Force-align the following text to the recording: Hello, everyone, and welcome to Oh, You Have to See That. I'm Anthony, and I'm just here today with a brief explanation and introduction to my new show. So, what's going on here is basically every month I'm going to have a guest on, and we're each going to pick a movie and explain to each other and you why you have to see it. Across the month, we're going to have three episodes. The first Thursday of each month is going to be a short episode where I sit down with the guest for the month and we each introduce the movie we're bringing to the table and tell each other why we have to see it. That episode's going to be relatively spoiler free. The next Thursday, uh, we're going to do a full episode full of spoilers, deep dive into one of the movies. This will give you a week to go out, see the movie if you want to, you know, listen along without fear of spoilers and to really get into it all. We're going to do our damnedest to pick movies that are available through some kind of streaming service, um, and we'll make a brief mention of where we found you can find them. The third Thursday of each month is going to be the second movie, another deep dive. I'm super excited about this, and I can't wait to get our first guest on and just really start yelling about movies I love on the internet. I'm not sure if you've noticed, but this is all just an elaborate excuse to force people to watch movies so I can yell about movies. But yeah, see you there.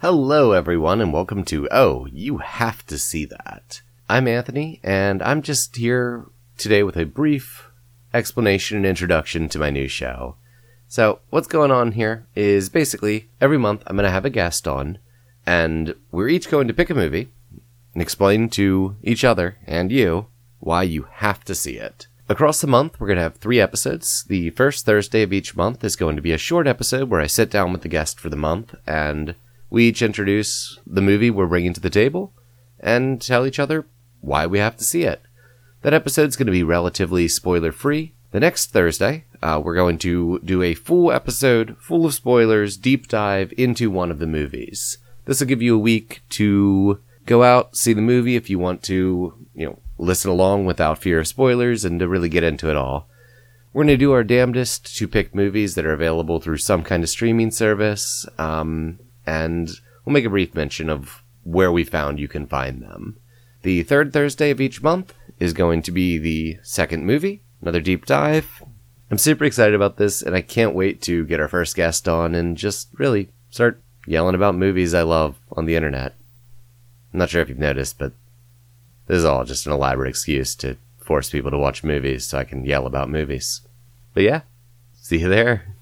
Hello, 0.00 0.52
everyone, 0.52 1.00
and 1.00 1.12
welcome 1.12 1.42
to 1.46 1.68
Oh, 1.72 2.06
You 2.12 2.38
Have 2.38 2.86
to 2.86 2.96
See 2.96 3.24
That. 3.24 3.82
I'm 4.08 4.28
Anthony, 4.28 4.78
and 4.84 5.20
I'm 5.20 5.42
just 5.42 5.74
here 5.74 6.26
today 6.56 6.84
with 6.84 6.96
a 6.96 7.04
brief 7.04 7.68
explanation 8.14 8.76
and 8.76 8.86
introduction 8.86 9.48
to 9.48 9.58
my 9.58 9.70
new 9.70 9.88
show. 9.88 10.36
So, 10.86 11.18
what's 11.30 11.48
going 11.48 11.72
on 11.72 11.92
here 11.92 12.28
is 12.36 12.68
basically 12.68 13.28
every 13.40 13.58
month 13.58 13.82
I'm 13.88 13.96
going 13.96 14.04
to 14.04 14.12
have 14.12 14.24
a 14.24 14.30
guest 14.30 14.68
on, 14.68 14.98
and 15.44 15.96
we're 16.12 16.28
each 16.28 16.48
going 16.48 16.68
to 16.68 16.74
pick 16.74 16.90
a 16.90 16.94
movie 16.94 17.32
and 17.92 18.00
explain 18.00 18.50
to 18.50 18.94
each 19.02 19.24
other 19.24 19.58
and 19.66 19.90
you 19.90 20.28
why 20.60 20.84
you 20.84 21.08
have 21.14 21.42
to 21.46 21.56
see 21.56 21.76
it. 21.76 22.06
Across 22.28 22.60
the 22.60 22.68
month, 22.68 23.00
we're 23.00 23.08
going 23.08 23.16
to 23.16 23.24
have 23.24 23.38
three 23.38 23.60
episodes. 23.60 24.22
The 24.22 24.50
first 24.50 24.86
Thursday 24.86 25.22
of 25.22 25.32
each 25.32 25.56
month 25.56 25.82
is 25.82 25.96
going 25.96 26.14
to 26.14 26.22
be 26.22 26.30
a 26.30 26.38
short 26.38 26.68
episode 26.68 27.10
where 27.10 27.20
I 27.20 27.26
sit 27.26 27.50
down 27.50 27.72
with 27.72 27.82
the 27.82 27.88
guest 27.88 28.20
for 28.20 28.28
the 28.28 28.36
month 28.36 28.76
and 28.86 29.34
we 29.70 29.88
each 29.88 30.02
introduce 30.02 30.78
the 30.86 31.02
movie 31.02 31.30
we're 31.30 31.46
bringing 31.46 31.72
to 31.74 31.80
the 31.80 31.90
table 31.90 32.32
and 32.80 33.20
tell 33.20 33.46
each 33.46 33.58
other 33.58 33.86
why 34.20 34.46
we 34.46 34.58
have 34.58 34.76
to 34.76 34.84
see 34.84 35.02
it. 35.02 35.22
That 35.82 35.94
episode's 35.94 36.36
going 36.36 36.46
to 36.46 36.52
be 36.52 36.62
relatively 36.62 37.28
spoiler 37.28 37.72
free. 37.72 38.14
The 38.30 38.40
next 38.40 38.70
Thursday, 38.72 39.24
uh, 39.42 39.60
we're 39.62 39.74
going 39.74 39.98
to 39.98 40.40
do 40.40 40.62
a 40.62 40.74
full 40.74 41.12
episode 41.12 41.76
full 41.78 42.04
of 42.04 42.14
spoilers, 42.14 42.76
deep 42.76 43.08
dive 43.08 43.52
into 43.56 43.90
one 43.90 44.10
of 44.10 44.18
the 44.18 44.26
movies. 44.26 44.98
This 45.24 45.40
will 45.40 45.46
give 45.46 45.62
you 45.62 45.76
a 45.76 45.78
week 45.78 46.22
to 46.30 47.00
go 47.26 47.42
out, 47.42 47.76
see 47.76 47.92
the 47.92 48.00
movie 48.00 48.36
if 48.36 48.50
you 48.50 48.58
want 48.58 48.82
to, 48.84 49.46
you 49.54 49.66
know, 49.66 49.78
listen 49.98 50.30
along 50.30 50.64
without 50.64 50.98
fear 50.98 51.20
of 51.20 51.28
spoilers 51.28 51.84
and 51.84 52.00
to 52.00 52.08
really 52.08 52.28
get 52.28 52.44
into 52.44 52.70
it 52.70 52.76
all. 52.76 53.08
We're 53.72 53.84
going 53.84 53.88
to 53.88 53.96
do 53.98 54.12
our 54.12 54.24
damnedest 54.24 54.96
to 54.96 55.06
pick 55.06 55.34
movies 55.34 55.74
that 55.74 55.84
are 55.84 55.92
available 55.92 56.40
through 56.40 56.56
some 56.58 56.82
kind 56.82 57.02
of 57.02 57.08
streaming 57.08 57.50
service, 57.50 58.26
um, 58.38 58.98
and 59.28 59.68
we'll 60.04 60.14
make 60.14 60.24
a 60.24 60.30
brief 60.30 60.54
mention 60.54 60.88
of 60.88 61.22
where 61.44 61.70
we 61.70 61.84
found 61.84 62.18
you 62.18 62.28
can 62.28 62.46
find 62.46 62.80
them. 62.80 63.18
The 63.60 63.82
third 63.82 64.10
Thursday 64.10 64.50
of 64.50 64.60
each 64.60 64.82
month 64.82 65.12
is 65.38 65.52
going 65.52 65.82
to 65.82 65.92
be 65.92 66.16
the 66.16 66.58
second 66.62 67.04
movie, 67.04 67.42
another 67.60 67.82
deep 67.82 68.06
dive. 68.06 68.62
I'm 69.10 69.18
super 69.18 69.44
excited 69.44 69.74
about 69.74 69.98
this, 69.98 70.22
and 70.22 70.34
I 70.34 70.40
can't 70.40 70.74
wait 70.74 71.02
to 71.02 71.26
get 71.26 71.40
our 71.40 71.48
first 71.48 71.76
guest 71.76 72.08
on 72.08 72.34
and 72.34 72.56
just 72.56 72.88
really 72.94 73.28
start 73.50 73.82
yelling 74.06 74.34
about 74.34 74.54
movies 74.54 74.94
I 74.94 75.02
love 75.02 75.36
on 75.52 75.66
the 75.66 75.76
internet. 75.76 76.14
I'm 77.12 77.18
not 77.18 77.28
sure 77.28 77.42
if 77.42 77.50
you've 77.50 77.58
noticed, 77.58 77.98
but 77.98 78.12
this 79.08 79.18
is 79.18 79.24
all 79.26 79.44
just 79.44 79.66
an 79.66 79.72
elaborate 79.72 80.08
excuse 80.08 80.54
to 80.56 80.78
force 80.98 81.28
people 81.28 81.50
to 81.50 81.58
watch 81.58 81.84
movies 81.84 82.24
so 82.26 82.38
I 82.38 82.44
can 82.44 82.64
yell 82.64 82.86
about 82.86 83.10
movies. 83.10 83.60
But 84.14 84.22
yeah, 84.22 84.40
see 84.94 85.18
you 85.18 85.28
there. 85.28 85.74